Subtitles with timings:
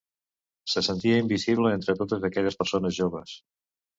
[0.73, 3.37] Se sentia invisible entre totes aquelles persones joves.